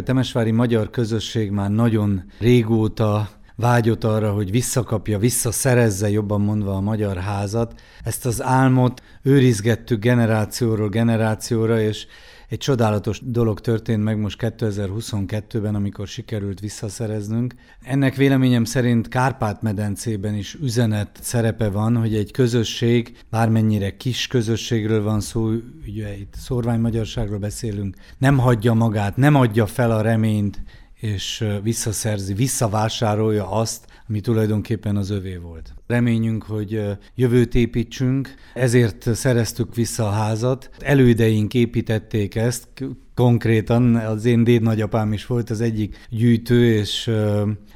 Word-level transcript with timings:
A 0.00 0.02
temesvári 0.02 0.50
magyar 0.50 0.90
közösség 0.90 1.50
már 1.50 1.70
nagyon 1.70 2.22
régóta 2.38 3.28
vágyott 3.56 4.04
arra, 4.04 4.32
hogy 4.32 4.50
visszakapja, 4.50 5.18
visszaszerezze 5.18 6.10
jobban 6.10 6.40
mondva 6.40 6.74
a 6.74 6.80
magyar 6.80 7.16
házat. 7.16 7.80
Ezt 8.04 8.26
az 8.26 8.42
álmot 8.42 9.02
őrizgettük 9.22 10.00
generációról 10.00 10.88
generációra, 10.88 11.80
és 11.80 12.06
egy 12.50 12.58
csodálatos 12.58 13.20
dolog 13.24 13.60
történt 13.60 14.02
meg 14.02 14.18
most 14.18 14.36
2022-ben, 14.40 15.74
amikor 15.74 16.06
sikerült 16.06 16.60
visszaszereznünk. 16.60 17.54
Ennek 17.82 18.14
véleményem 18.14 18.64
szerint 18.64 19.08
Kárpát-medencében 19.08 20.34
is 20.34 20.54
üzenet 20.54 21.18
szerepe 21.20 21.68
van, 21.68 21.96
hogy 21.96 22.14
egy 22.14 22.30
közösség, 22.30 23.18
bármennyire 23.30 23.96
kis 23.96 24.26
közösségről 24.26 25.02
van 25.02 25.20
szó, 25.20 25.50
ugye 25.86 26.16
itt 26.16 26.34
szorványmagyarságról 26.36 27.38
beszélünk, 27.38 27.96
nem 28.18 28.38
hagyja 28.38 28.72
magát, 28.72 29.16
nem 29.16 29.34
adja 29.34 29.66
fel 29.66 29.90
a 29.90 30.00
reményt, 30.00 30.62
és 30.94 31.44
visszaszerzi, 31.62 32.34
visszavásárolja 32.34 33.50
azt, 33.50 33.86
ami 34.10 34.20
tulajdonképpen 34.20 34.96
az 34.96 35.10
övé 35.10 35.36
volt. 35.36 35.74
Reményünk, 35.86 36.42
hogy 36.42 36.82
jövőt 37.14 37.54
építsünk, 37.54 38.34
ezért 38.54 39.14
szereztük 39.14 39.74
vissza 39.74 40.06
a 40.06 40.10
házat. 40.10 40.70
Elődeink 40.78 41.54
építették 41.54 42.34
ezt, 42.34 42.68
konkrétan 43.14 43.96
az 43.96 44.24
én 44.24 44.44
dédnagyapám 44.44 45.12
is 45.12 45.26
volt 45.26 45.50
az 45.50 45.60
egyik 45.60 46.06
gyűjtő, 46.08 46.72
és 46.74 47.10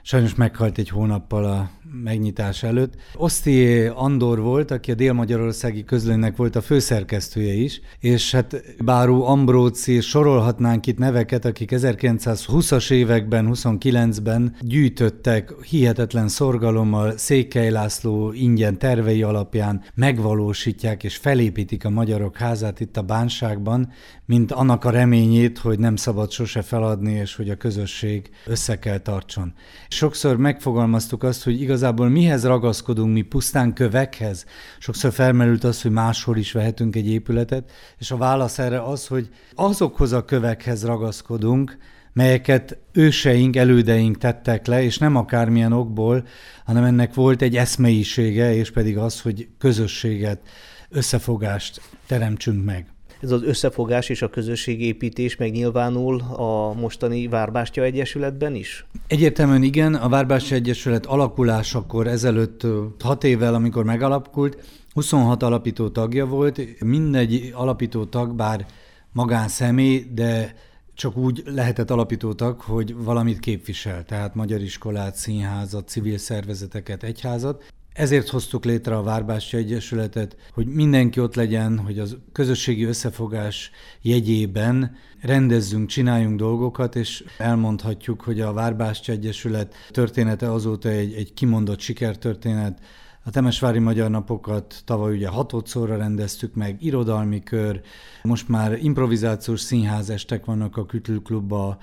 sajnos 0.02 0.34
meghalt 0.34 0.78
egy 0.78 0.88
hónappal 0.88 1.44
a 1.44 1.70
megnyitás 2.02 2.62
előtt. 2.62 2.94
Oszti 3.14 3.84
Andor 3.84 4.40
volt, 4.40 4.70
aki 4.70 4.90
a 4.90 4.94
Dél-Magyarországi 4.94 5.84
közlőnek 5.84 6.36
volt 6.36 6.56
a 6.56 6.60
főszerkesztője 6.60 7.52
is, 7.52 7.80
és 8.00 8.32
hát 8.32 8.62
Báró 8.84 9.26
Ambróci, 9.26 10.00
sorolhatnánk 10.00 10.86
itt 10.86 10.98
neveket, 10.98 11.44
akik 11.44 11.70
1920-as 11.74 12.90
években, 12.90 13.50
29-ben 13.52 14.56
gyűjtöttek 14.60 15.52
hihetetlen 15.62 16.28
szorgalommal 16.28 17.16
Székely 17.16 17.70
László 17.70 18.32
ingyen 18.32 18.78
tervei 18.78 19.22
alapján 19.22 19.82
megvalósítják 19.94 21.04
és 21.04 21.16
felépítik 21.16 21.84
a 21.84 21.90
magyarok 21.90 22.36
házát 22.36 22.80
itt 22.80 22.96
a 22.96 23.02
bánságban, 23.02 23.92
mint 24.26 24.52
annak 24.52 24.84
a 24.84 24.90
reményét, 24.90 25.58
hogy 25.58 25.78
nem 25.78 25.96
szabad 25.96 26.30
sose 26.30 26.62
feladni, 26.62 27.12
és 27.12 27.36
hogy 27.36 27.50
a 27.50 27.56
közösség 27.56 28.30
össze 28.46 28.78
kell 28.78 28.98
tartson. 28.98 29.52
Sokszor 29.88 30.36
megfogalmaztuk 30.36 31.22
azt, 31.22 31.44
hogy 31.44 31.60
igazából 31.84 32.08
mihez 32.08 32.44
ragaszkodunk 32.44 33.12
mi 33.12 33.22
pusztán 33.22 33.72
kövekhez. 33.72 34.44
Sokszor 34.78 35.12
felmerült 35.12 35.64
az, 35.64 35.82
hogy 35.82 35.90
máshol 35.90 36.36
is 36.36 36.52
vehetünk 36.52 36.96
egy 36.96 37.08
épületet, 37.08 37.70
és 37.98 38.10
a 38.10 38.16
válasz 38.16 38.58
erre 38.58 38.82
az, 38.82 39.06
hogy 39.06 39.28
azokhoz 39.54 40.12
a 40.12 40.24
kövekhez 40.24 40.84
ragaszkodunk, 40.84 41.78
melyeket 42.12 42.78
őseink, 42.92 43.56
elődeink 43.56 44.18
tettek 44.18 44.66
le, 44.66 44.82
és 44.82 44.98
nem 44.98 45.16
akármilyen 45.16 45.72
okból, 45.72 46.26
hanem 46.64 46.84
ennek 46.84 47.14
volt 47.14 47.42
egy 47.42 47.56
eszmeisége, 47.56 48.54
és 48.54 48.70
pedig 48.70 48.98
az, 48.98 49.20
hogy 49.20 49.48
közösséget, 49.58 50.40
összefogást 50.88 51.80
teremtsünk 52.06 52.64
meg 52.64 52.93
ez 53.20 53.30
az 53.30 53.42
összefogás 53.42 54.08
és 54.08 54.22
a 54.22 54.30
közösségépítés 54.30 55.36
megnyilvánul 55.36 56.20
a 56.20 56.72
mostani 56.72 57.28
Várbástya 57.28 57.82
Egyesületben 57.82 58.54
is? 58.54 58.86
Egyértelműen 59.06 59.62
igen, 59.62 59.94
a 59.94 60.08
Várbástya 60.08 60.54
Egyesület 60.54 61.06
alakulásakor 61.06 62.06
ezelőtt 62.06 62.66
hat 63.00 63.24
évvel, 63.24 63.54
amikor 63.54 63.84
megalakult, 63.84 64.58
26 64.92 65.42
alapító 65.42 65.88
tagja 65.88 66.26
volt, 66.26 66.80
mindegy 66.80 67.52
alapító 67.54 68.04
tag, 68.04 68.34
bár 68.34 68.66
magánszemély, 69.12 70.06
de 70.14 70.54
csak 70.94 71.16
úgy 71.16 71.42
lehetett 71.46 71.90
alapítótak, 71.90 72.60
hogy 72.60 72.94
valamit 72.96 73.38
képvisel, 73.38 74.04
tehát 74.04 74.34
magyar 74.34 74.60
iskolát, 74.60 75.16
színházat, 75.16 75.88
civil 75.88 76.18
szervezeteket, 76.18 77.02
egyházat. 77.02 77.62
Ezért 77.94 78.28
hoztuk 78.28 78.64
létre 78.64 78.96
a 78.96 79.02
Várbástya 79.02 79.56
Egyesületet, 79.56 80.36
hogy 80.52 80.66
mindenki 80.66 81.20
ott 81.20 81.34
legyen, 81.34 81.78
hogy 81.78 81.98
az 81.98 82.16
közösségi 82.32 82.84
összefogás 82.84 83.70
jegyében 84.00 84.96
rendezzünk, 85.20 85.88
csináljunk 85.88 86.38
dolgokat, 86.38 86.96
és 86.96 87.24
elmondhatjuk, 87.38 88.20
hogy 88.20 88.40
a 88.40 88.52
Várbástya 88.52 89.12
Egyesület 89.12 89.74
története 89.90 90.52
azóta 90.52 90.88
egy, 90.88 91.14
egy 91.14 91.34
kimondott 91.34 91.80
sikertörténet, 91.80 92.80
a 93.26 93.30
Temesvári 93.30 93.78
Magyar 93.78 94.10
Napokat 94.10 94.82
tavaly 94.84 95.14
ugye 95.14 95.28
hatodszorra 95.28 95.96
rendeztük 95.96 96.54
meg, 96.54 96.82
irodalmi 96.82 97.42
kör, 97.42 97.80
most 98.22 98.48
már 98.48 98.78
improvizációs 98.82 99.60
színházestek 99.60 100.44
vannak 100.44 100.76
a 100.76 100.86
Kütülklubba, 100.86 101.78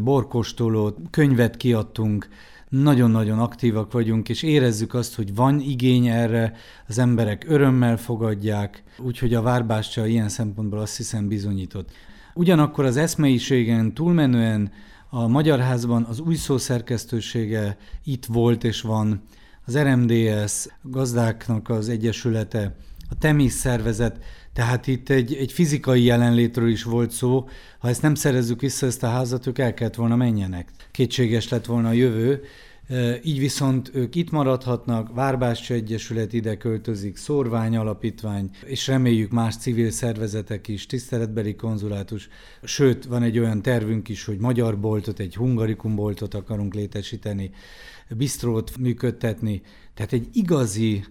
borkostoló, 0.00 0.96
könyvet 1.10 1.56
kiadtunk, 1.56 2.28
nagyon-nagyon 2.82 3.38
aktívak 3.38 3.92
vagyunk, 3.92 4.28
és 4.28 4.42
érezzük 4.42 4.94
azt, 4.94 5.14
hogy 5.14 5.34
van 5.34 5.60
igény 5.60 6.06
erre, 6.06 6.52
az 6.88 6.98
emberek 6.98 7.44
örömmel 7.48 7.96
fogadják, 7.96 8.82
úgyhogy 8.98 9.34
a 9.34 9.42
Várbástya 9.42 10.06
ilyen 10.06 10.28
szempontból 10.28 10.78
azt 10.78 10.96
hiszem 10.96 11.28
bizonyított. 11.28 11.90
Ugyanakkor 12.34 12.84
az 12.84 12.96
eszmeiségen 12.96 13.94
túlmenően 13.94 14.72
a 15.10 15.26
Magyar 15.26 15.58
Házban 15.58 16.02
az 16.02 16.20
új 16.20 16.34
szószerkesztősége 16.34 17.76
itt 18.04 18.24
volt 18.24 18.64
és 18.64 18.80
van, 18.80 19.22
az 19.66 19.78
RMDS, 19.78 20.66
gazdáknak 20.82 21.68
az 21.68 21.88
egyesülete, 21.88 22.76
a 23.08 23.18
TEMIS 23.18 23.52
szervezet, 23.52 24.18
tehát 24.52 24.86
itt 24.86 25.08
egy, 25.08 25.34
egy 25.34 25.52
fizikai 25.52 26.02
jelenlétről 26.02 26.68
is 26.68 26.82
volt 26.82 27.10
szó, 27.10 27.48
ha 27.78 27.88
ezt 27.88 28.02
nem 28.02 28.14
szerezzük 28.14 28.60
vissza, 28.60 28.86
ezt 28.86 29.02
a 29.02 29.08
házat, 29.08 29.46
ők 29.46 29.58
el 29.58 29.74
kellett 29.74 29.94
volna 29.94 30.16
menjenek. 30.16 30.70
Kétséges 30.90 31.48
lett 31.48 31.64
volna 31.64 31.88
a 31.88 31.92
jövő, 31.92 32.42
így 33.22 33.38
viszont 33.38 33.90
ők 33.94 34.14
itt 34.14 34.30
maradhatnak, 34.30 35.14
Várbástya 35.14 35.74
Egyesület 35.74 36.32
ide 36.32 36.56
költözik, 36.56 37.16
Szorvány 37.16 37.76
Alapítvány, 37.76 38.50
és 38.64 38.86
reméljük 38.86 39.30
más 39.30 39.56
civil 39.56 39.90
szervezetek 39.90 40.68
is, 40.68 40.86
tiszteletbeli 40.86 41.54
konzulátus, 41.54 42.28
sőt, 42.62 43.04
van 43.04 43.22
egy 43.22 43.38
olyan 43.38 43.62
tervünk 43.62 44.08
is, 44.08 44.24
hogy 44.24 44.38
magyar 44.38 44.80
boltot, 44.80 45.18
egy 45.18 45.34
hungarikum 45.34 45.94
boltot 45.94 46.34
akarunk 46.34 46.74
létesíteni, 46.74 47.50
bistrót 48.08 48.76
működtetni, 48.78 49.62
tehát 49.94 50.12
egy 50.12 50.28
igazi 50.32 51.04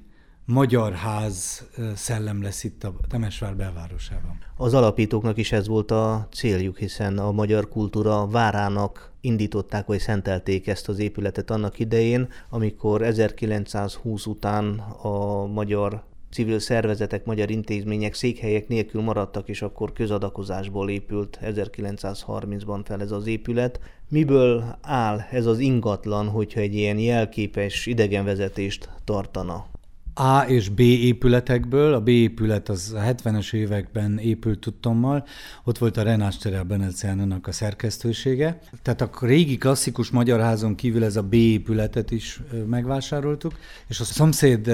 magyar 0.46 0.94
ház 0.94 1.68
szellem 1.96 2.42
lesz 2.42 2.64
itt 2.64 2.84
a 2.84 2.94
Temesvár 3.10 3.56
belvárosában. 3.56 4.38
Az 4.58 4.74
alapítóknak 4.74 5.38
is 5.38 5.52
ez 5.52 5.68
volt 5.68 5.92
a 5.92 6.28
céljuk, 6.32 6.78
hiszen 6.78 7.18
a 7.18 7.32
magyar 7.32 7.70
kultúra 7.70 8.28
várának 8.28 9.12
indították, 9.22 9.86
vagy 9.86 10.00
szentelték 10.00 10.68
ezt 10.68 10.90
az 10.90 11.00
épületet 11.00 11.52
annak 11.52 11.80
idején, 11.80 12.28
amikor 12.50 13.02
1920 13.02 14.26
után 14.26 14.80
a 15.02 15.46
magyar 15.46 16.04
civil 16.32 16.60
szervezetek, 16.60 17.26
magyar 17.26 17.50
intézmények 17.50 18.14
székhelyek 18.14 18.68
nélkül 18.68 19.02
maradtak, 19.02 19.50
és 19.50 19.62
akkor 19.62 19.94
közadakozásból 19.94 20.90
épült 20.90 21.40
1930-ban 21.42 22.82
fel 22.84 23.02
ez 23.02 23.12
az 23.12 23.28
épület. 23.28 23.80
Miből 24.10 24.78
áll 24.82 25.20
ez 25.32 25.46
az 25.46 25.60
ingatlan, 25.60 26.28
hogyha 26.28 26.60
egy 26.60 26.76
ilyen 26.76 26.98
jelképes 26.98 27.86
idegenvezetést 27.86 28.90
tartana? 29.04 29.72
A 30.14 30.42
és 30.42 30.70
B 30.70 30.80
épületekből, 30.80 31.94
a 31.94 32.02
B 32.02 32.08
épület 32.08 32.70
az 32.70 32.94
a 32.96 33.00
70-es 33.00 33.54
években 33.54 34.18
épült 34.18 34.60
tudtommal, 34.60 35.28
ott 35.64 35.78
volt 35.78 35.98
a 35.98 36.04
Renás 36.04 36.38
Terel 36.38 36.64
Beneciánának 36.64 37.48
a 37.48 37.52
szerkesztősége. 37.52 38.60
Tehát 38.82 39.02
a 39.02 39.10
régi 39.22 39.58
klasszikus 39.58 40.10
magyar 40.10 40.40
házon 40.40 40.76
kívül 40.76 41.04
ez 41.04 41.16
a 41.16 41.24
B 41.24 41.34
épületet 41.34 42.12
is 42.12 42.42
megvásároltuk, 42.66 43.54
és 43.88 44.00
a 44.00 44.04
szomszéd 44.04 44.72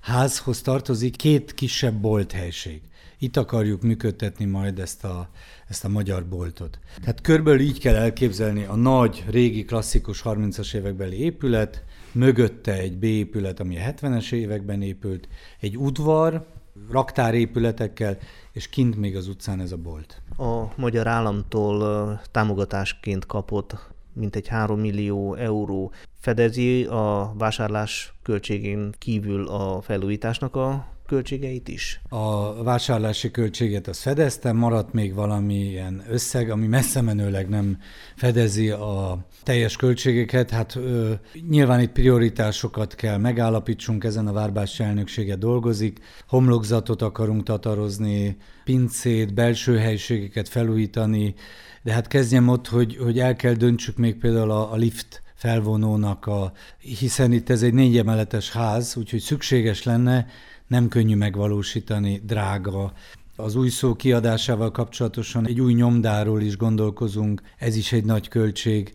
házhoz 0.00 0.60
tartozik 0.60 1.16
két 1.16 1.54
kisebb 1.54 1.94
bolthelység. 1.94 2.80
Itt 3.18 3.36
akarjuk 3.36 3.82
működtetni 3.82 4.44
majd 4.44 4.78
ezt 4.78 5.04
a, 5.04 5.28
ezt 5.68 5.84
a 5.84 5.88
magyar 5.88 6.26
boltot. 6.26 6.78
Tehát 7.00 7.20
körből 7.20 7.60
így 7.60 7.78
kell 7.78 7.94
elképzelni 7.94 8.64
a 8.64 8.76
nagy, 8.76 9.24
régi, 9.30 9.64
klasszikus 9.64 10.22
30-as 10.24 10.74
évekbeli 10.74 11.20
épület, 11.20 11.82
mögötte 12.12 12.72
egy 12.72 12.98
B 12.98 13.04
épület, 13.04 13.60
ami 13.60 13.78
a 13.78 13.80
70-es 13.80 14.32
években 14.32 14.82
épült, 14.82 15.28
egy 15.60 15.78
udvar, 15.78 16.46
raktárépületekkel, 16.90 18.18
és 18.52 18.68
kint 18.68 18.96
még 18.96 19.16
az 19.16 19.28
utcán 19.28 19.60
ez 19.60 19.72
a 19.72 19.76
bolt. 19.76 20.22
A 20.36 20.64
magyar 20.76 21.06
államtól 21.06 22.20
támogatásként 22.30 23.26
kapott 23.26 23.76
mintegy 24.12 24.48
3 24.48 24.80
millió 24.80 25.34
euró 25.34 25.92
fedezi 26.20 26.84
a 26.84 27.34
vásárlás 27.38 28.12
költségén 28.22 28.94
kívül 28.98 29.48
a 29.48 29.80
felújításnak 29.80 30.56
a 30.56 30.86
költségeit 31.12 31.68
is? 31.68 32.00
A 32.08 32.62
vásárlási 32.62 33.30
költséget 33.30 33.88
az 33.88 33.98
fedezte, 33.98 34.52
maradt 34.52 34.92
még 34.92 35.14
valami 35.14 35.54
ilyen 35.54 36.02
összeg, 36.08 36.50
ami 36.50 36.66
messze 36.66 37.00
menőleg 37.00 37.48
nem 37.48 37.78
fedezi 38.16 38.70
a 38.70 39.26
teljes 39.42 39.76
költségeket. 39.76 40.50
Hát 40.50 40.76
ö, 40.76 41.12
nyilván 41.48 41.80
itt 41.80 41.92
prioritásokat 41.92 42.94
kell 42.94 43.16
megállapítsunk, 43.16 44.04
ezen 44.04 44.26
a 44.26 44.32
Várbási 44.32 44.82
elnöksége 44.82 45.36
dolgozik. 45.36 45.98
Homlokzatot 46.28 47.02
akarunk 47.02 47.42
tatarozni, 47.42 48.36
pincét, 48.64 49.34
belső 49.34 49.78
helységeket 49.78 50.48
felújítani, 50.48 51.34
de 51.82 51.92
hát 51.92 52.06
kezdjem 52.06 52.48
ott, 52.48 52.68
hogy, 52.68 52.96
hogy 52.96 53.18
el 53.18 53.36
kell 53.36 53.54
döntsük 53.54 53.96
még 53.96 54.16
például 54.16 54.50
a, 54.50 54.72
a 54.72 54.76
lift 54.76 55.22
felvonónak, 55.34 56.26
a, 56.26 56.52
hiszen 56.78 57.32
itt 57.32 57.50
ez 57.50 57.62
egy 57.62 57.74
négy 57.74 57.96
emeletes 57.96 58.50
ház, 58.50 58.96
úgyhogy 58.96 59.20
szükséges 59.20 59.82
lenne, 59.82 60.26
nem 60.72 60.88
könnyű 60.88 61.14
megvalósítani, 61.14 62.20
drága. 62.24 62.92
Az 63.36 63.54
új 63.54 63.68
szó 63.68 63.94
kiadásával 63.94 64.70
kapcsolatosan 64.70 65.46
egy 65.46 65.60
új 65.60 65.72
nyomdáról 65.72 66.40
is 66.40 66.56
gondolkozunk, 66.56 67.42
ez 67.58 67.76
is 67.76 67.92
egy 67.92 68.04
nagy 68.04 68.28
költség. 68.28 68.92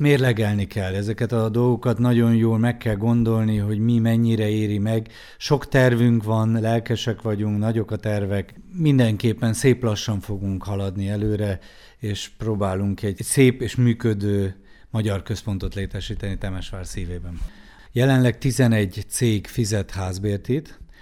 Mérlegelni 0.00 0.66
kell 0.66 0.94
ezeket 0.94 1.32
a 1.32 1.48
dolgokat, 1.48 1.98
nagyon 1.98 2.34
jól 2.34 2.58
meg 2.58 2.76
kell 2.76 2.94
gondolni, 2.94 3.56
hogy 3.56 3.78
mi 3.78 3.98
mennyire 3.98 4.48
éri 4.48 4.78
meg. 4.78 5.08
Sok 5.38 5.68
tervünk 5.68 6.24
van, 6.24 6.60
lelkesek 6.60 7.22
vagyunk, 7.22 7.58
nagyok 7.58 7.90
a 7.90 7.96
tervek. 7.96 8.54
Mindenképpen 8.72 9.52
szép 9.52 9.82
lassan 9.82 10.20
fogunk 10.20 10.62
haladni 10.62 11.08
előre, 11.08 11.58
és 11.98 12.30
próbálunk 12.38 13.02
egy 13.02 13.22
szép 13.22 13.62
és 13.62 13.74
működő 13.74 14.56
magyar 14.90 15.22
központot 15.22 15.74
létesíteni 15.74 16.38
Temesvár 16.38 16.86
szívében. 16.86 17.40
Jelenleg 17.92 18.38
11 18.38 19.04
cég 19.08 19.46
fizet 19.46 19.90
házbért 19.90 20.48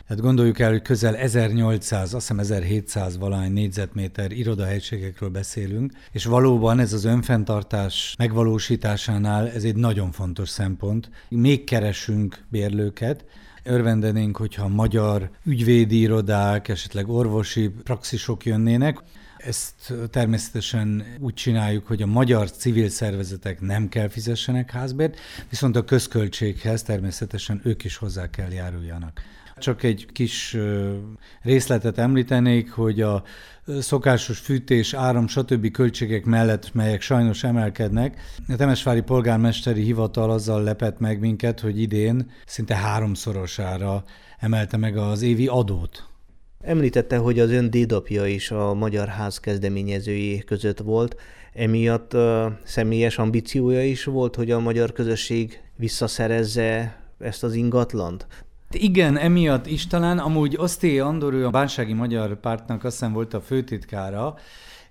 tehát 0.09 0.23
gondoljuk 0.23 0.59
el, 0.59 0.71
hogy 0.71 0.83
közel 0.83 1.17
1800, 1.17 2.03
azt 2.03 2.13
hiszem 2.13 2.39
1700 2.39 3.19
valány 3.19 3.53
négyzetméter 3.53 4.33
irodahelységekről 4.33 5.29
beszélünk, 5.29 5.93
és 6.13 6.25
valóban 6.25 6.79
ez 6.79 6.93
az 6.93 7.05
önfenntartás 7.05 8.15
megvalósításánál 8.19 9.49
ez 9.49 9.65
egy 9.65 9.77
nagyon 9.77 10.13
fontos 10.13 10.49
szempont. 10.49 11.11
Még 11.29 11.65
keresünk 11.65 12.45
bérlőket, 12.49 13.25
örvendenénk, 13.63 14.37
hogyha 14.37 14.69
magyar 14.69 15.31
ügyvédi 15.45 15.99
irodák, 16.01 16.69
esetleg 16.69 17.09
orvosi 17.09 17.69
praxisok 17.69 18.45
jönnének. 18.45 18.99
Ezt 19.37 19.95
természetesen 20.11 21.05
úgy 21.21 21.35
csináljuk, 21.35 21.87
hogy 21.87 22.03
a 22.03 22.07
magyar 22.07 22.51
civil 22.51 22.89
szervezetek 22.89 23.61
nem 23.61 23.89
kell 23.89 24.09
fizessenek 24.09 24.71
házbért, 24.71 25.19
viszont 25.49 25.77
a 25.77 25.85
közköltséghez 25.85 26.83
természetesen 26.83 27.61
ők 27.65 27.85
is 27.85 27.97
hozzá 27.97 28.31
kell 28.31 28.51
járuljanak. 28.51 29.21
Csak 29.57 29.83
egy 29.83 30.07
kis 30.13 30.57
részletet 31.43 31.99
említenék, 31.99 32.71
hogy 32.71 33.01
a 33.01 33.23
szokásos 33.67 34.39
fűtés, 34.39 34.95
áram, 34.95 35.27
stb. 35.29 35.71
költségek 35.71 36.25
mellett, 36.25 36.75
melyek 36.75 37.01
sajnos 37.01 37.45
emelkednek. 37.45 38.21
A 38.49 38.57
Temesvári 38.57 39.01
polgármesteri 39.01 39.83
hivatal 39.83 40.31
azzal 40.31 40.63
lepett 40.63 40.99
meg 40.99 41.21
minket, 41.21 41.61
hogy 41.61 41.81
idén 41.81 42.31
szinte 42.47 42.75
háromszorosára 42.75 44.05
emelte 44.39 44.77
meg 44.77 44.97
az 44.97 45.23
évi 45.23 45.47
adót. 45.47 46.09
Említette, 46.61 47.17
hogy 47.17 47.39
az 47.39 47.51
ön 47.51 47.71
dédapja 47.71 48.27
is 48.27 48.51
a 48.51 48.75
Magyar 48.75 49.09
Ház 49.09 49.39
kezdeményezői 49.39 50.39
között 50.39 50.79
volt. 50.79 51.17
Emiatt 51.53 52.15
uh, 52.15 52.47
személyes 52.65 53.19
ambíciója 53.19 53.85
is 53.85 54.05
volt, 54.05 54.35
hogy 54.35 54.51
a 54.51 54.59
magyar 54.61 54.93
közösség 54.93 55.61
visszaszerezze 55.77 57.01
ezt 57.19 57.45
az 57.45 57.55
ingatlant? 57.55 58.27
Igen, 58.75 59.17
emiatt 59.17 59.67
is 59.67 59.87
talán. 59.87 60.19
Amúgy 60.19 60.57
Oszté 60.57 60.99
Andor, 60.99 61.33
ő 61.33 61.47
a 61.47 61.51
Bánsági 61.51 61.93
Magyar 61.93 62.41
Pártnak 62.41 62.85
azt 62.85 62.99
hiszem 62.99 63.13
volt 63.13 63.35
a 63.35 63.41
főtitkára, 63.41 64.35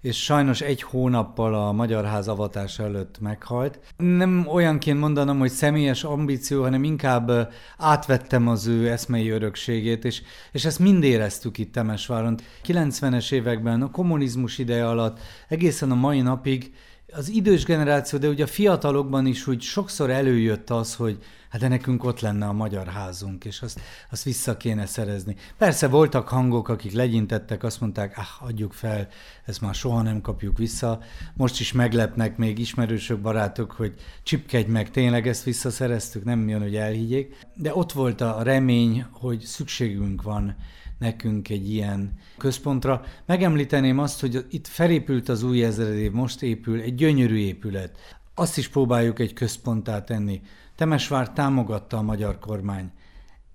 és 0.02 0.24
sajnos 0.24 0.62
egy 0.62 0.82
hónappal 0.82 1.56
a 1.56 1.72
Magyar 1.72 2.06
Ház 2.06 2.28
avatása 2.28 2.84
előtt 2.84 3.20
meghalt. 3.20 3.80
Nem 3.98 4.48
olyanként 4.48 5.00
mondanom, 5.00 5.40
hogy 5.40 5.52
személyes 5.52 6.04
ambíció, 6.04 6.62
hanem 6.62 6.84
inkább 6.84 7.54
átvettem 7.78 8.48
az 8.48 8.68
ő 8.68 8.90
eszmei 8.90 9.30
örökségét, 9.30 10.06
és, 10.06 10.22
és 10.52 10.66
ezt 10.66 10.80
mind 10.80 11.04
éreztük 11.04 11.58
itt 11.58 11.72
Temesváron. 11.72 12.38
90-es 12.68 13.32
években, 13.32 13.82
a 13.82 13.92
kommunizmus 13.92 14.58
ideje 14.58 14.88
alatt, 14.88 15.20
egészen 15.48 15.92
a 15.92 15.96
mai 15.96 16.22
napig 16.22 16.74
az 17.16 17.30
idős 17.30 17.64
generáció, 17.64 18.20
de 18.20 18.28
ugye 18.28 18.44
a 18.44 18.48
fiatalokban 18.48 19.26
is 19.26 19.48
úgy 19.48 19.62
sokszor 19.62 20.10
előjött 20.10 20.70
az, 20.70 20.96
hogy 20.96 21.18
hát 21.50 21.62
de 21.62 21.68
nekünk 21.68 22.04
ott 22.04 22.20
lenne 22.20 22.46
a 22.46 22.54
magyar 22.54 22.88
házunk, 22.88 23.46
és 23.46 23.62
azt, 23.62 23.80
azt 24.12 24.24
vissza 24.24 24.58
kéne 24.58 24.86
szerezni. 24.86 25.36
Persze 25.58 25.88
voltak 25.88 26.28
hangok, 26.28 26.70
akik 26.70 26.94
legyintettek, 26.94 27.64
azt 27.64 27.82
mondták, 27.82 28.18
ah, 28.18 28.48
adjuk 28.48 28.74
fel, 28.74 29.08
ezt 29.46 29.62
már 29.62 29.76
soha 29.76 30.02
nem 30.02 30.22
kapjuk 30.22 30.58
vissza. 30.58 31.00
Most 31.34 31.60
is 31.60 31.72
meglepnek 31.72 32.38
még 32.38 32.60
ismerősök, 32.60 33.22
barátok, 33.22 33.72
hogy 33.72 33.94
csipkedj 34.24 34.70
meg, 34.70 34.92
tényleg 34.92 35.28
ezt 35.28 35.44
visszaszereztük, 35.44 36.24
nem 36.24 36.50
jön, 36.50 36.62
hogy 36.62 36.76
elhiggyék. 36.76 37.36
De 37.54 37.76
ott 37.76 37.92
volt 37.92 38.22
a 38.22 38.44
remény, 38.44 39.06
hogy 39.12 39.40
szükségünk 39.40 40.22
van 40.22 40.56
nekünk 41.04 41.50
egy 41.50 41.72
ilyen 41.72 42.14
központra. 42.38 43.02
Megemlíteném 43.26 44.00
azt, 44.00 44.20
hogy 44.20 44.46
itt 44.50 44.68
felépült 44.68 45.30
az 45.30 45.44
új 45.44 45.64
ezredév, 45.64 46.12
most 46.12 46.42
épül, 46.42 46.80
egy 46.80 46.96
gyönyörű 46.96 47.38
épület. 47.38 47.98
Azt 48.36 48.58
is 48.58 48.68
próbáljuk 48.68 49.20
egy 49.20 49.34
központtá 49.34 50.04
tenni. 50.04 50.42
Temesvár 50.76 51.30
támogatta 51.32 51.98
a 51.98 52.02
magyar 52.02 52.40
kormány. 52.40 52.92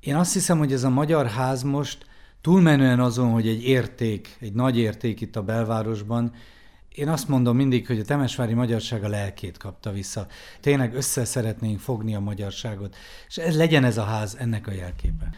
Én 0.00 0.16
azt 0.16 0.32
hiszem, 0.32 0.58
hogy 0.58 0.72
ez 0.72 0.84
a 0.84 0.90
magyar 0.90 1.26
ház 1.26 1.62
most 1.62 2.06
túlmenően 2.40 3.00
azon, 3.00 3.30
hogy 3.30 3.48
egy 3.48 3.64
érték, 3.64 4.36
egy 4.40 4.52
nagy 4.52 4.78
érték 4.78 5.20
itt 5.20 5.36
a 5.36 5.42
belvárosban, 5.42 6.32
én 6.98 7.08
azt 7.08 7.28
mondom 7.28 7.56
mindig, 7.56 7.86
hogy 7.86 7.98
a 7.98 8.04
temesvári 8.04 8.54
magyarság 8.54 9.04
a 9.04 9.08
lelkét 9.08 9.56
kapta 9.56 9.92
vissza. 9.92 10.26
Tényleg 10.60 10.94
össze 10.94 11.24
szeretnénk 11.24 11.80
fogni 11.80 12.14
a 12.14 12.20
magyarságot, 12.20 12.96
és 13.28 13.36
ez 13.36 13.56
legyen 13.56 13.84
ez 13.84 13.98
a 13.98 14.02
ház 14.02 14.36
ennek 14.38 14.66
a 14.66 14.72
jelképe. 14.72 15.30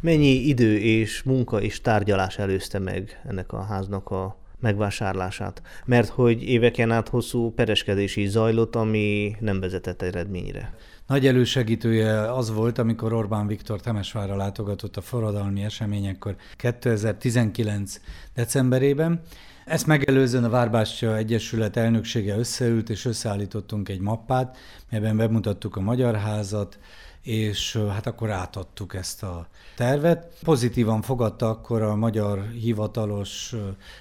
Mennyi 0.00 0.48
idő 0.48 0.78
és 0.78 1.22
munka 1.22 1.60
és 1.60 1.80
tárgyalás 1.80 2.38
előzte 2.38 2.78
meg 2.78 3.20
ennek 3.28 3.52
a 3.52 3.62
háznak 3.62 4.10
a 4.10 4.36
megvásárlását? 4.60 5.62
Mert 5.84 6.08
hogy 6.08 6.42
éveken 6.42 6.90
át 6.90 7.08
hosszú 7.08 7.50
pereskedési 7.50 8.26
zajlott, 8.26 8.76
ami 8.76 9.36
nem 9.40 9.60
vezetett 9.60 10.02
eredményre. 10.02 10.74
Nagy 11.06 11.26
elősegítője 11.26 12.32
az 12.32 12.50
volt, 12.52 12.78
amikor 12.78 13.12
Orbán 13.12 13.46
Viktor 13.46 13.80
Temesvárra 13.80 14.36
látogatott 14.36 14.96
a 14.96 15.00
forradalmi 15.00 15.62
eseményekkor 15.62 16.36
2019. 16.56 18.00
decemberében. 18.34 19.20
Ezt 19.64 19.86
megelőzően 19.86 20.44
a 20.44 20.48
Várbástya 20.48 21.16
Egyesület 21.16 21.76
elnöksége 21.76 22.36
összeült, 22.36 22.90
és 22.90 23.04
összeállítottunk 23.04 23.88
egy 23.88 24.00
mappát, 24.00 24.56
melyben 24.90 25.16
bemutattuk 25.16 25.76
a 25.76 25.80
Magyar 25.80 26.16
Házat, 26.16 26.78
és 27.26 27.78
hát 27.92 28.06
akkor 28.06 28.30
átadtuk 28.30 28.94
ezt 28.94 29.22
a 29.22 29.46
tervet. 29.76 30.32
Pozitívan 30.44 31.02
fogadta 31.02 31.48
akkor 31.48 31.82
a 31.82 31.96
magyar 31.96 32.50
hivatalos 32.50 33.54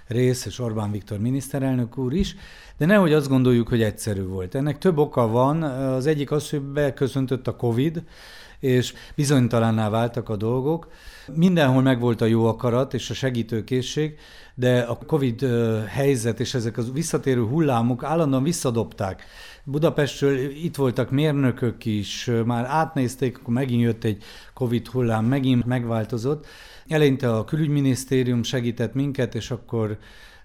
rész, 0.08 0.46
és 0.46 0.60
Orbán 0.60 0.92
Viktor 0.92 1.20
miniszterelnök 1.20 1.98
úr 1.98 2.14
is, 2.14 2.36
de 2.78 2.86
nehogy 2.86 3.14
azt 3.14 3.28
gondoljuk, 3.28 3.68
hogy 3.68 3.82
egyszerű 3.82 4.24
volt. 4.24 4.56
Ennek 4.56 4.78
több 4.78 4.98
oka 4.98 5.28
van. 5.28 5.64
Az 5.64 6.06
egyik 6.06 6.32
az, 6.32 6.50
hogy 6.50 6.62
beköszöntött 6.62 7.48
a 7.48 7.56
Covid, 7.56 8.04
és 8.66 8.94
bizonytalanná 9.16 9.90
váltak 9.90 10.30
a 10.30 10.36
dolgok. 10.36 10.88
Mindenhol 11.34 11.82
megvolt 11.82 12.22
a 12.22 12.26
jó 12.26 12.46
akarat 12.46 12.94
és 12.94 13.10
a 13.10 13.14
segítőkészség, 13.14 14.18
de 14.56 14.80
a 14.80 14.98
Covid 15.06 15.46
helyzet 15.88 16.40
és 16.40 16.54
ezek 16.54 16.78
az 16.78 16.92
visszatérő 16.92 17.46
hullámok 17.46 18.04
állandóan 18.04 18.44
visszadobták. 18.44 19.24
Budapestről 19.64 20.38
itt 20.50 20.76
voltak 20.76 21.12
mérnökök 21.12 21.86
is, 21.86 22.30
már 22.46 22.66
átnézték, 22.66 23.38
akkor 23.38 23.54
megint 23.54 23.82
jött 23.82 24.04
egy 24.04 24.24
Covid 24.54 24.88
hullám, 24.88 25.26
megint 25.26 25.66
megváltozott. 25.66 26.46
Eleinte 26.88 27.34
a 27.34 27.46
külügyminisztérium 27.46 28.44
segített 28.44 28.94
minket, 28.94 29.36
és 29.36 29.52
akkor 29.52 29.98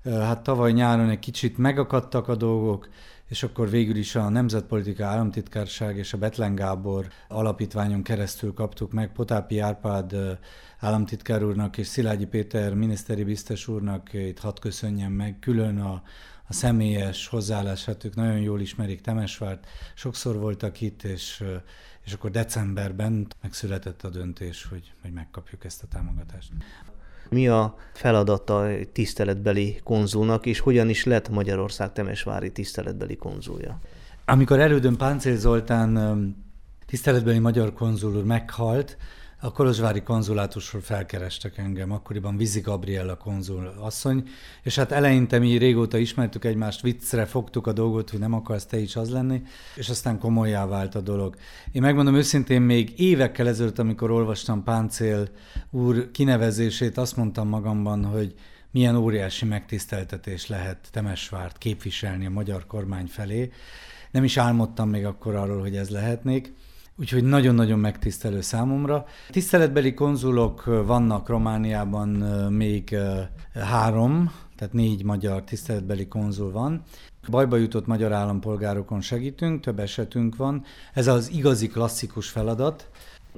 hát 0.05 0.43
tavaly 0.43 0.73
nyáron 0.73 1.09
egy 1.09 1.19
kicsit 1.19 1.59
megakadtak 1.59 2.29
a 2.29 2.37
dolgok, 2.37 2.89
és 3.31 3.43
akkor 3.43 3.71
végül 3.71 3.97
is 3.97 4.15
a 4.15 4.29
Nemzetpolitika 4.29 5.05
Államtitkárság 5.05 5.97
és 5.97 6.13
a 6.13 6.19
Betlen 6.19 6.55
Gábor 6.55 7.09
alapítványon 7.29 8.03
keresztül 8.03 8.55
kaptuk 8.55 8.93
meg 8.93 9.13
Potápi 9.13 9.59
Árpád 9.59 10.39
államtitkár 10.79 11.45
úrnak 11.45 11.79
és 11.79 11.87
Szilágyi 11.87 12.27
Péter 12.27 12.75
miniszteri 12.75 13.25
biztos 13.25 13.69
úrnak, 13.69 14.13
itt 14.13 14.39
hadd 14.39 14.61
köszönjem 14.61 15.13
meg 15.13 15.39
külön 15.41 15.79
a, 15.79 16.03
a 16.47 16.53
személyes 16.53 17.27
hozzáállását, 17.27 18.05
ők 18.05 18.15
nagyon 18.15 18.41
jól 18.41 18.61
ismerik 18.61 19.01
Temesvárt, 19.01 19.67
sokszor 19.95 20.39
voltak 20.39 20.81
itt, 20.81 21.03
és, 21.03 21.45
és 22.05 22.13
akkor 22.13 22.31
decemberben 22.31 23.27
megszületett 23.43 24.03
a 24.03 24.09
döntés, 24.09 24.65
hogy, 24.65 24.93
hogy 25.03 25.13
megkapjuk 25.13 25.65
ezt 25.65 25.83
a 25.83 25.87
támogatást. 25.87 26.51
Mi 27.31 27.49
a 27.49 27.75
feladata 27.93 28.67
tiszteletbeli 28.93 29.81
konzulnak, 29.85 30.47
és 30.47 30.61
hogyan 30.61 30.89
is 30.89 31.05
lett 31.05 31.29
Magyarország 31.29 31.93
Temesvári 31.93 32.53
tiszteletbeli 32.53 33.17
konzulja? 33.17 33.79
Amikor 34.25 34.61
elődön 34.61 34.97
Páncél 34.97 35.37
Zoltán 35.37 36.35
tiszteletbeli 36.87 37.39
magyar 37.39 37.73
konzul 37.73 38.17
úr 38.17 38.25
meghalt, 38.25 38.97
a 39.43 39.53
Kolozsvári 39.53 40.03
konzulátusról 40.03 40.83
felkerestek 40.83 41.59
engem, 41.59 41.93
akkoriban 41.93 42.37
Vizi 42.37 42.61
Gabriella 42.61 43.17
konzul 43.17 43.73
asszony, 43.79 44.29
és 44.63 44.77
hát 44.77 44.93
eleinte 44.93 45.39
mi 45.39 45.57
régóta 45.57 45.99
ismertük 45.99 46.45
egymást, 46.45 46.81
viccre 46.81 47.27
fogtuk 47.27 47.67
a 47.67 47.73
dolgot, 47.73 48.11
hogy 48.11 48.19
nem 48.19 48.33
akarsz 48.33 48.67
te 48.67 48.79
is 48.79 48.97
az 48.97 49.11
lenni, 49.11 49.43
és 49.75 49.89
aztán 49.89 50.19
komolyá 50.19 50.67
vált 50.67 50.95
a 50.95 51.01
dolog. 51.01 51.37
Én 51.73 51.83
megmondom 51.83 52.15
őszintén, 52.15 52.61
még 52.61 53.01
évekkel 53.01 53.49
ezelőtt, 53.49 53.79
amikor 53.79 54.11
olvastam 54.11 54.63
Páncél 54.63 55.29
úr 55.71 56.11
kinevezését, 56.11 56.99
azt 56.99 57.17
mondtam 57.17 57.49
magamban, 57.49 58.05
hogy 58.05 58.35
milyen 58.71 58.97
óriási 58.97 59.45
megtiszteltetés 59.45 60.47
lehet 60.47 60.89
Temesvárt 60.91 61.59
képviselni 61.59 62.27
a 62.27 62.31
magyar 62.31 62.67
kormány 62.67 63.07
felé. 63.07 63.51
Nem 64.11 64.25
is 64.25 64.37
álmodtam 64.37 64.89
még 64.89 65.05
akkor 65.05 65.35
arról, 65.35 65.61
hogy 65.61 65.77
ez 65.77 65.89
lehetnék. 65.89 66.53
Úgyhogy 67.01 67.25
nagyon-nagyon 67.25 67.79
megtisztelő 67.79 68.41
számomra. 68.41 69.05
Tiszteletbeli 69.31 69.95
konzulok 69.95 70.65
vannak 70.65 71.29
Romániában 71.29 72.09
még 72.53 72.97
három, 73.55 74.33
tehát 74.57 74.73
négy 74.73 75.05
magyar 75.05 75.45
tiszteletbeli 75.45 76.09
konzul 76.09 76.53
van. 76.53 76.83
Bajba 77.31 77.57
jutott 77.57 77.87
magyar 77.87 78.13
állampolgárokon 78.13 79.01
segítünk, 79.01 79.61
több 79.61 79.79
esetünk 79.79 80.37
van. 80.37 80.65
Ez 80.95 81.07
az 81.07 81.31
igazi 81.31 81.67
klasszikus 81.67 82.29
feladat. 82.29 82.89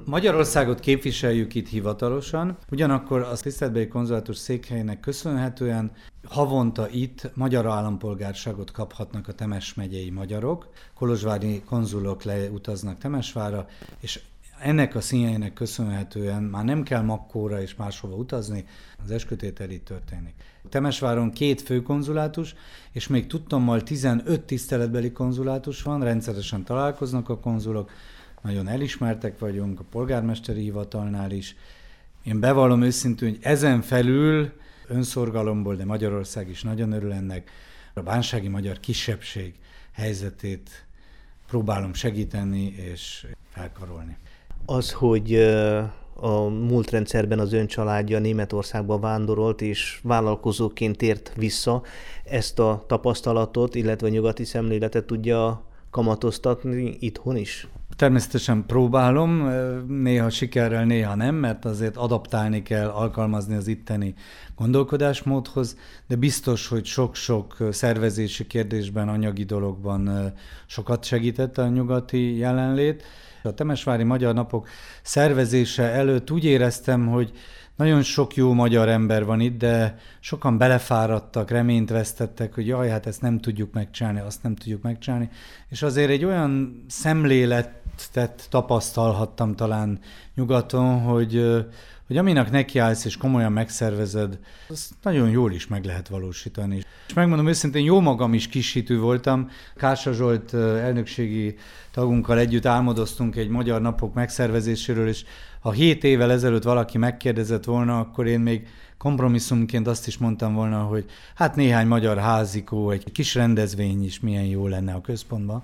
Magyarországot 0.05 0.79
képviseljük 0.79 1.55
itt 1.55 1.67
hivatalosan, 1.67 2.57
ugyanakkor 2.71 3.21
a 3.21 3.35
tiszteletbeli 3.35 3.87
konzulátus 3.87 4.37
székhelyének 4.37 4.99
köszönhetően 4.99 5.91
havonta 6.27 6.89
itt 6.89 7.31
magyar 7.33 7.65
állampolgárságot 7.65 8.71
kaphatnak 8.71 9.27
a 9.27 9.33
Temes 9.33 9.73
megyei 9.73 10.09
magyarok. 10.09 10.69
Kolozsvári 10.93 11.61
konzulok 11.65 12.23
leutaznak 12.23 12.97
Temesvára, 12.97 13.67
és 13.99 14.19
ennek 14.59 14.95
a 14.95 15.01
színjeinek 15.01 15.53
köszönhetően 15.53 16.43
már 16.43 16.63
nem 16.63 16.83
kell 16.83 17.01
Makkóra 17.01 17.61
és 17.61 17.75
máshova 17.75 18.15
utazni, 18.15 18.65
az 19.03 19.11
eskütétel 19.11 19.69
itt 19.69 19.85
történik. 19.85 20.33
Temesváron 20.69 21.31
két 21.31 21.61
főkonzulátus, 21.61 22.55
és 22.91 23.07
még 23.07 23.27
tudtommal 23.27 23.83
15 23.83 24.41
tiszteletbeli 24.41 25.11
konzulátus 25.11 25.81
van, 25.81 26.03
rendszeresen 26.03 26.63
találkoznak 26.63 27.29
a 27.29 27.39
konzulok, 27.39 27.89
nagyon 28.43 28.67
elismertek 28.67 29.39
vagyunk, 29.39 29.79
a 29.79 29.83
polgármesteri 29.91 30.61
hivatalnál 30.61 31.31
is. 31.31 31.55
Én 32.23 32.39
bevallom 32.39 32.81
őszintén, 32.81 33.29
hogy 33.29 33.39
ezen 33.41 33.81
felül 33.81 34.51
önszorgalomból, 34.87 35.75
de 35.75 35.85
Magyarország 35.85 36.49
is 36.49 36.61
nagyon 36.61 36.91
örül 36.91 37.13
ennek, 37.13 37.49
a 37.93 38.01
bánsági 38.01 38.47
magyar 38.47 38.79
kisebbség 38.79 39.53
helyzetét 39.91 40.85
próbálom 41.47 41.93
segíteni 41.93 42.75
és 42.93 43.27
felkarolni. 43.49 44.17
Az, 44.65 44.91
hogy 44.91 45.35
a 46.13 46.41
múlt 46.47 46.89
rendszerben 46.89 47.39
az 47.39 47.53
ön 47.53 47.67
családja 47.67 48.19
Németországba 48.19 48.99
vándorolt, 48.99 49.61
és 49.61 49.99
vállalkozóként 50.03 50.97
tért 50.97 51.33
vissza, 51.35 51.83
ezt 52.23 52.59
a 52.59 52.83
tapasztalatot, 52.87 53.75
illetve 53.75 54.09
nyugati 54.09 54.43
szemléletet 54.43 55.05
tudja 55.05 55.65
kamatoztatni 55.89 56.97
itthon 56.99 57.37
is? 57.37 57.67
Természetesen 57.95 58.65
próbálom, 58.65 59.49
néha 59.87 60.29
sikerrel, 60.29 60.85
néha 60.85 61.15
nem, 61.15 61.35
mert 61.35 61.65
azért 61.65 61.97
adaptálni 61.97 62.61
kell, 62.61 62.87
alkalmazni 62.87 63.55
az 63.55 63.67
itteni 63.67 64.13
gondolkodásmódhoz, 64.55 65.77
de 66.07 66.15
biztos, 66.15 66.67
hogy 66.67 66.85
sok-sok 66.85 67.57
szervezési 67.71 68.47
kérdésben, 68.47 69.09
anyagi 69.09 69.43
dologban 69.43 70.33
sokat 70.65 71.03
segített 71.03 71.57
a 71.57 71.67
nyugati 71.67 72.37
jelenlét. 72.37 73.03
A 73.43 73.53
Temesvári 73.53 74.03
Magyar 74.03 74.33
Napok 74.33 74.67
szervezése 75.01 75.83
előtt 75.83 76.31
úgy 76.31 76.45
éreztem, 76.45 77.07
hogy 77.07 77.31
nagyon 77.75 78.01
sok 78.01 78.35
jó 78.35 78.53
magyar 78.53 78.89
ember 78.89 79.25
van 79.25 79.39
itt, 79.39 79.57
de 79.57 79.97
sokan 80.19 80.57
belefáradtak, 80.57 81.49
reményt 81.49 81.89
vesztettek, 81.89 82.53
hogy 82.53 82.67
jaj, 82.67 82.89
hát 82.89 83.07
ezt 83.07 83.21
nem 83.21 83.39
tudjuk 83.39 83.73
megcsinálni, 83.73 84.19
azt 84.19 84.43
nem 84.43 84.55
tudjuk 84.55 84.81
megcsinálni. 84.81 85.29
És 85.69 85.81
azért 85.81 86.09
egy 86.09 86.25
olyan 86.25 86.83
szemléletet 87.95 88.47
tapasztalhattam 88.49 89.55
talán 89.55 89.99
nyugaton, 90.35 91.01
hogy, 91.01 91.63
hogy 92.07 92.17
aminek 92.17 92.51
nekiállsz 92.51 93.05
és 93.05 93.17
komolyan 93.17 93.51
megszervezed, 93.51 94.39
azt 94.69 94.93
nagyon 95.01 95.29
jól 95.29 95.51
is 95.51 95.67
meg 95.67 95.85
lehet 95.85 96.07
valósítani. 96.07 96.81
És 97.07 97.13
megmondom 97.13 97.47
őszintén, 97.47 97.83
jó 97.83 97.99
magam 97.99 98.33
is 98.33 98.47
kisítő 98.47 98.99
voltam. 98.99 99.49
Kársa 99.75 100.13
Zsolt 100.13 100.53
elnökségi 100.53 101.55
tagunkkal 101.91 102.37
együtt 102.37 102.65
álmodoztunk 102.65 103.35
egy 103.35 103.49
magyar 103.49 103.81
napok 103.81 104.13
megszervezéséről, 104.13 105.07
és 105.07 105.23
ha 105.59 105.71
hét 105.71 106.03
évvel 106.03 106.31
ezelőtt 106.31 106.63
valaki 106.63 106.97
megkérdezett 106.97 107.63
volna, 107.63 107.99
akkor 107.99 108.27
én 108.27 108.39
még 108.39 108.67
kompromisszumként 108.97 109.87
azt 109.87 110.07
is 110.07 110.17
mondtam 110.17 110.53
volna, 110.53 110.79
hogy 110.79 111.05
hát 111.35 111.55
néhány 111.55 111.87
magyar 111.87 112.17
házikó, 112.17 112.91
egy 112.91 113.11
kis 113.11 113.35
rendezvény 113.35 114.03
is 114.03 114.19
milyen 114.19 114.45
jó 114.45 114.67
lenne 114.67 114.93
a 114.93 115.01
központban. 115.01 115.63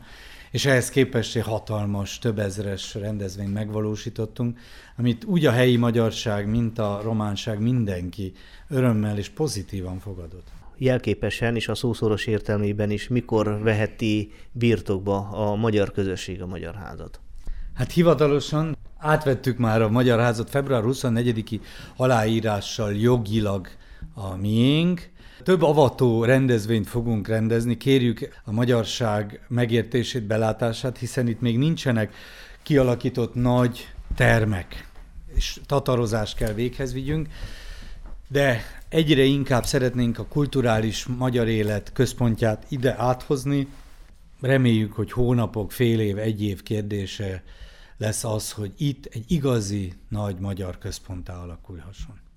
És 0.51 0.65
ehhez 0.65 0.89
képest 0.89 1.35
egy 1.35 1.43
hatalmas, 1.43 2.19
több 2.19 2.39
ezeres 2.39 2.93
rendezvényt 2.93 3.53
megvalósítottunk, 3.53 4.59
amit 4.97 5.25
úgy 5.25 5.45
a 5.45 5.51
helyi 5.51 5.75
magyarság, 5.75 6.49
mint 6.49 6.79
a 6.79 6.99
románság 7.03 7.61
mindenki 7.61 8.33
örömmel 8.67 9.17
és 9.17 9.29
pozitívan 9.29 9.99
fogadott 9.99 10.47
jelképesen 10.79 11.55
és 11.55 11.67
a 11.67 11.75
szószoros 11.75 12.25
értelmében 12.25 12.89
is 12.89 13.07
mikor 13.07 13.61
veheti 13.61 14.31
birtokba 14.51 15.29
a 15.29 15.55
magyar 15.55 15.91
közösség 15.91 16.41
a 16.41 16.45
Magyar 16.45 16.75
Házat? 16.75 17.19
Hát 17.73 17.91
hivatalosan 17.91 18.77
átvettük 18.97 19.57
már 19.57 19.81
a 19.81 19.89
Magyar 19.89 20.19
Házat 20.19 20.49
február 20.49 20.83
24-i 20.85 21.59
aláírással 21.95 22.93
jogilag 22.93 23.67
a 24.13 24.35
miénk. 24.35 25.09
Több 25.49 25.61
avató 25.61 26.23
rendezvényt 26.23 26.87
fogunk 26.87 27.27
rendezni, 27.27 27.77
kérjük 27.77 28.41
a 28.43 28.51
magyarság 28.51 29.45
megértését, 29.47 30.23
belátását, 30.23 30.97
hiszen 30.97 31.27
itt 31.27 31.41
még 31.41 31.57
nincsenek 31.57 32.13
kialakított 32.63 33.33
nagy 33.33 33.93
termek, 34.15 34.89
és 35.35 35.59
tatarozást 35.65 36.35
kell 36.35 36.53
véghez 36.53 36.93
vigyünk, 36.93 37.27
de 38.27 38.61
egyre 38.89 39.23
inkább 39.23 39.65
szeretnénk 39.65 40.19
a 40.19 40.25
kulturális 40.25 41.05
magyar 41.05 41.47
élet 41.47 41.91
központját 41.93 42.65
ide 42.67 42.95
áthozni. 42.97 43.67
Reméljük, 44.41 44.93
hogy 44.93 45.11
hónapok, 45.11 45.71
fél 45.71 45.99
év, 45.99 46.17
egy 46.17 46.43
év 46.43 46.63
kérdése 46.63 47.43
lesz 47.97 48.23
az, 48.23 48.51
hogy 48.51 48.71
itt 48.77 49.05
egy 49.05 49.25
igazi 49.27 49.93
nagy 50.09 50.39
magyar 50.39 50.77
központtá 50.77 51.41
alakulhasson. 51.41 52.28